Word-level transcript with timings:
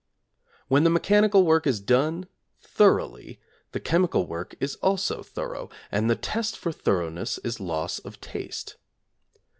When 0.67 0.83
the 0.83 0.89
mechanical 0.89 1.43
work 1.45 1.67
is 1.67 1.79
done 1.79 2.25
thoroughly 2.59 3.39
the 3.71 3.79
chemical 3.79 4.25
work 4.25 4.55
is 4.59 4.73
also 4.77 5.21
thorough, 5.21 5.69
and 5.91 6.09
the 6.09 6.15
test 6.15 6.57
for 6.57 6.71
thoroughness 6.71 7.37
is 7.43 7.59
loss 7.59 7.99
of 7.99 8.19
taste. 8.19 8.77